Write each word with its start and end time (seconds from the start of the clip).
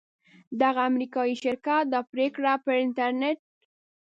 دغه 0.61 0.81
امریکایي 0.91 1.35
شرکت 1.43 1.83
دا 1.93 1.99
پریکړه 2.11 2.53
پر 2.63 2.75
انټرنیټ 2.85 3.37